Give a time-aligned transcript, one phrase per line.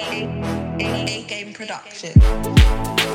[0.00, 3.07] A Game Production.